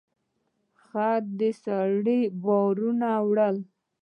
خر 0.83 1.21
د 1.39 1.39
سړي 1.63 2.21
بارونه 2.43 3.09
وړل. 3.27 3.57